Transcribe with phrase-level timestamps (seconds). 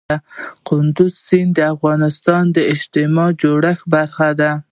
[0.67, 4.51] کندز سیند د افغانستان د اجتماعي جوړښت برخه ده.